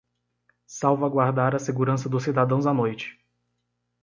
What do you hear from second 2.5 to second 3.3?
à noite